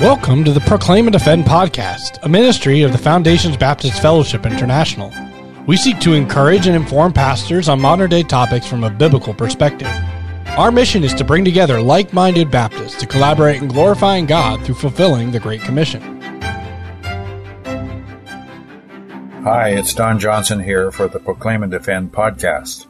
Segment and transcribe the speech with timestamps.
[0.00, 5.10] Welcome to the Proclaim and Defend podcast, a ministry of the Foundations Baptist Fellowship International.
[5.66, 9.88] We seek to encourage and inform pastors on modern day topics from a biblical perspective.
[10.58, 14.74] Our mission is to bring together like minded Baptists to collaborate in glorifying God through
[14.74, 16.02] fulfilling the Great Commission.
[19.44, 22.86] Hi, it's Don Johnson here for the Proclaim and Defend podcast.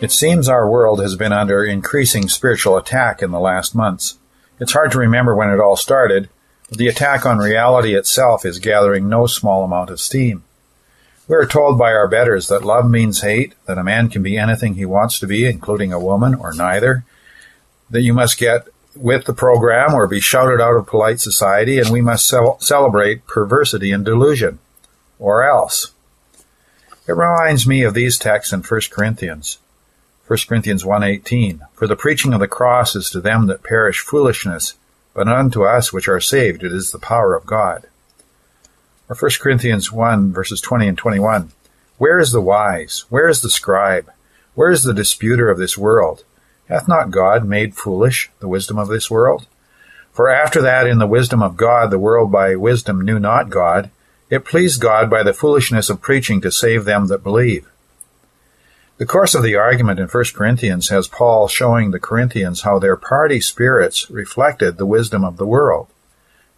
[0.00, 4.18] It seems our world has been under increasing spiritual attack in the last months.
[4.62, 6.28] It's hard to remember when it all started,
[6.68, 10.44] but the attack on reality itself is gathering no small amount of steam.
[11.26, 14.38] We are told by our betters that love means hate, that a man can be
[14.38, 17.04] anything he wants to be, including a woman, or neither,
[17.90, 21.90] that you must get with the program or be shouted out of polite society, and
[21.90, 24.60] we must celebrate perversity and delusion,
[25.18, 25.90] or else.
[27.08, 29.58] It reminds me of these texts in 1 Corinthians.
[30.28, 34.74] 1 Corinthians 1.18 For the preaching of the cross is to them that perish foolishness,
[35.14, 37.86] but unto us which are saved it is the power of God.
[39.08, 41.50] Or 1 Corinthians 1 verses 20 and 21
[41.98, 43.04] Where is the wise?
[43.08, 44.10] Where is the scribe?
[44.54, 46.24] Where is the disputer of this world?
[46.68, 49.46] Hath not God made foolish the wisdom of this world?
[50.12, 53.90] For after that in the wisdom of God the world by wisdom knew not God,
[54.30, 57.66] it pleased God by the foolishness of preaching to save them that believe.
[58.98, 62.96] The course of the argument in 1 Corinthians has Paul showing the Corinthians how their
[62.96, 65.88] party spirits reflected the wisdom of the world,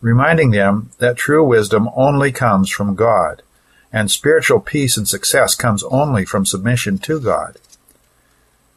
[0.00, 3.42] reminding them that true wisdom only comes from God,
[3.92, 7.56] and spiritual peace and success comes only from submission to God.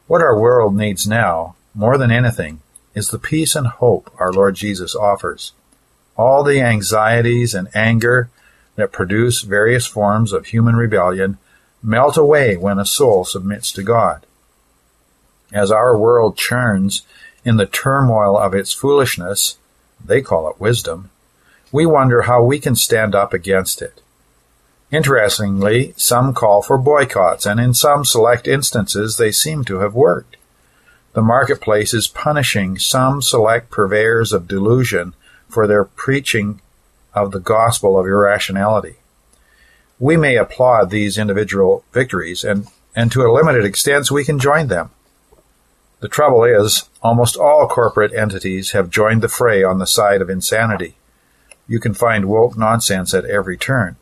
[0.06, 2.60] What our world needs now, more than anything,
[2.94, 5.52] is the peace and hope our Lord Jesus offers.
[6.16, 8.30] All the anxieties and anger
[8.76, 11.38] that produce various forms of human rebellion
[11.82, 14.24] melt away when a soul submits to God.
[15.52, 17.02] As our world churns
[17.44, 19.58] in the turmoil of its foolishness,
[20.04, 21.10] they call it wisdom,
[21.70, 24.00] we wonder how we can stand up against it.
[24.90, 30.36] Interestingly, some call for boycotts, and in some select instances they seem to have worked.
[31.12, 35.14] The marketplace is punishing some select purveyors of delusion
[35.48, 36.60] for their preaching
[37.14, 38.96] of the gospel of irrationality
[39.98, 44.68] we may applaud these individual victories, and, and to a limited extent, we can join
[44.68, 44.90] them.
[46.00, 50.30] The trouble is, almost all corporate entities have joined the fray on the side of
[50.30, 50.94] insanity.
[51.66, 53.96] You can find woke nonsense at every turn.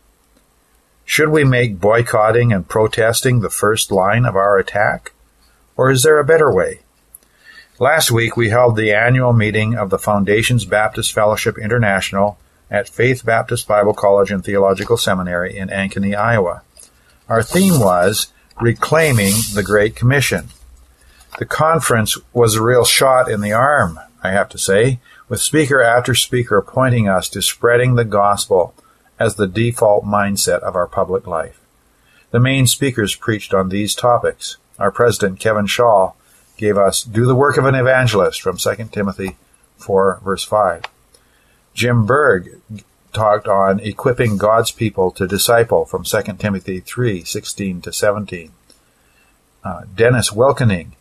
[1.06, 5.12] Should we make boycotting and protesting the first line of our attack?
[5.76, 6.80] Or is there a better way?
[7.78, 12.38] Last week we held the annual meeting of the Foundations Baptist Fellowship International
[12.70, 16.62] at Faith Baptist Bible College and Theological Seminary in Ankeny, Iowa.
[17.28, 20.48] Our theme was Reclaiming the Great Commission.
[21.38, 25.82] The conference was a real shot in the arm, I have to say, with speaker
[25.82, 28.74] after speaker pointing us to spreading the gospel
[29.18, 31.60] as the default mindset of our public life.
[32.30, 34.56] The main speakers preached on these topics.
[34.78, 36.14] Our president, Kevin Schaal,
[36.56, 39.36] gave us Do the Work of an Evangelist from 2 Timothy
[39.78, 40.82] 4, verse 5.
[41.76, 42.58] Jim Berg
[43.12, 48.50] talked on equipping God's people to disciple from 2 Timothy 3 16 to 17.
[49.62, 50.92] Uh, Dennis Wilkening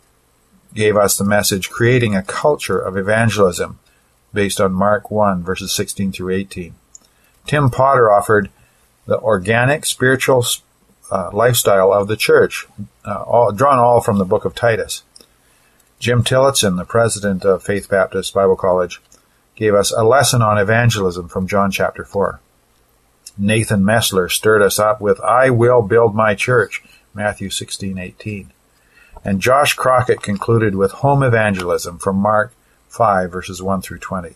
[0.74, 3.78] gave us the message creating a culture of evangelism
[4.34, 6.74] based on Mark 1 verses 16 through 18.
[7.46, 8.50] Tim Potter offered
[9.06, 10.44] the organic spiritual
[11.10, 12.66] uh, lifestyle of the church,
[13.06, 15.04] uh, all, drawn all from the book of Titus.
[15.98, 19.00] Jim Tillotson, the president of Faith Baptist Bible College,
[19.56, 22.40] gave us a lesson on evangelism from John chapter 4.
[23.38, 26.82] Nathan Messler stirred us up with I will build my church,
[27.14, 28.52] Matthew 16:18.
[29.24, 32.52] And Josh Crockett concluded with home evangelism from Mark
[32.88, 34.34] 5 verses 1 through 20.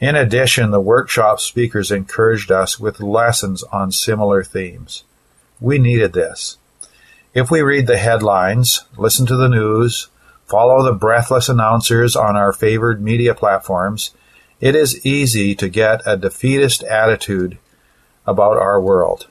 [0.00, 5.04] In addition, the workshop speakers encouraged us with lessons on similar themes.
[5.60, 6.56] We needed this.
[7.34, 10.08] If we read the headlines, listen to the news,
[10.46, 14.12] follow the breathless announcers on our favored media platforms,
[14.60, 17.58] it is easy to get a defeatist attitude
[18.26, 19.26] about our world.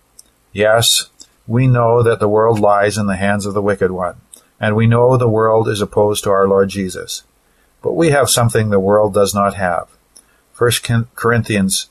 [0.52, 1.10] Yes,
[1.48, 4.16] we know that the world lies in the hands of the wicked one,
[4.60, 7.24] and we know the world is opposed to our Lord Jesus.
[7.81, 9.88] But we have something the world does not have.
[10.58, 11.90] 1 Corinthians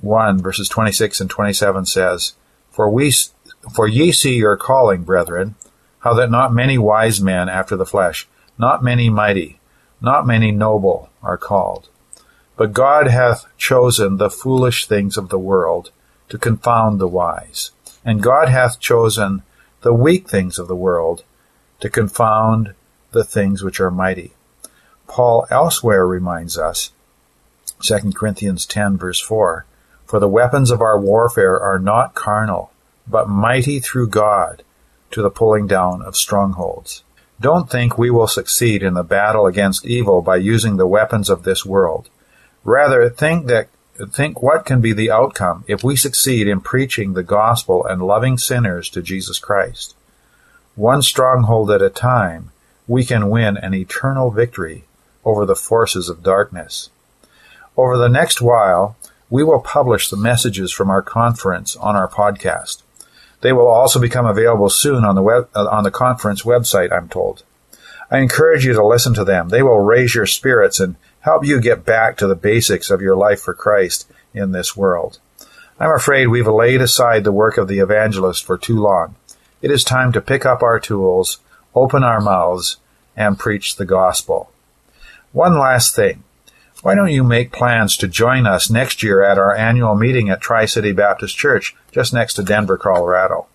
[0.00, 2.34] 1 verses 26 and 27 says,
[2.70, 3.12] For we,
[3.74, 5.54] for ye see your calling, brethren,
[6.00, 8.28] how that not many wise men after the flesh,
[8.58, 9.58] not many mighty,
[10.00, 11.88] not many noble are called.
[12.58, 15.92] But God hath chosen the foolish things of the world
[16.28, 17.70] to confound the wise.
[18.04, 19.42] And God hath chosen
[19.82, 21.22] the weak things of the world
[21.78, 22.74] to confound
[23.12, 24.32] the things which are mighty.
[25.06, 26.90] Paul elsewhere reminds us
[27.80, 29.64] 2 Corinthians 10 verse 4.
[30.04, 32.72] For the weapons of our warfare are not carnal,
[33.06, 34.64] but mighty through God
[35.12, 37.04] to the pulling down of strongholds.
[37.40, 41.44] Don't think we will succeed in the battle against evil by using the weapons of
[41.44, 42.10] this world.
[42.64, 43.68] Rather, think that
[44.12, 48.38] think what can be the outcome if we succeed in preaching the gospel and loving
[48.38, 49.94] sinners to Jesus Christ.
[50.76, 52.52] One stronghold at a time,
[52.86, 54.84] we can win an eternal victory
[55.24, 56.90] over the forces of darkness.
[57.76, 58.96] Over the next while,
[59.30, 62.82] we will publish the messages from our conference on our podcast.
[63.40, 67.08] They will also become available soon on the web, uh, on the conference website, I'm
[67.08, 67.44] told.
[68.10, 69.50] I encourage you to listen to them.
[69.50, 73.16] They will raise your spirits and help you get back to the basics of your
[73.16, 75.18] life for Christ in this world.
[75.78, 79.14] I'm afraid we've laid aside the work of the evangelist for too long.
[79.60, 81.38] It is time to pick up our tools,
[81.74, 82.78] open our mouths,
[83.16, 84.50] and preach the gospel.
[85.32, 86.24] One last thing.
[86.82, 90.40] Why don't you make plans to join us next year at our annual meeting at
[90.40, 93.46] Tri City Baptist Church, just next to Denver, Colorado?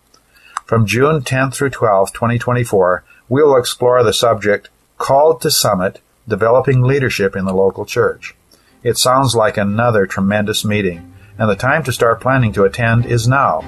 [0.65, 6.81] From June 10th through 12th, 2024, we will explore the subject Called to Summit Developing
[6.81, 8.35] Leadership in the Local Church.
[8.83, 13.27] It sounds like another tremendous meeting, and the time to start planning to attend is
[13.27, 13.63] now.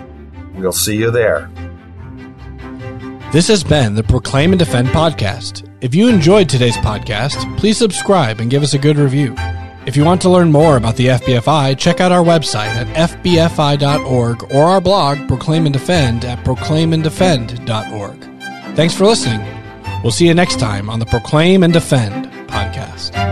[0.55, 1.49] We'll see you there.
[3.31, 5.69] This has been the Proclaim and Defend podcast.
[5.81, 9.35] If you enjoyed today's podcast, please subscribe and give us a good review.
[9.85, 14.51] If you want to learn more about the FBFI, check out our website at fbfi.org
[14.53, 18.34] or our blog, Proclaim and Defend, at proclaimanddefend.org.
[18.75, 19.41] Thanks for listening.
[20.03, 23.24] We'll see you next time on the Proclaim and Defend podcast.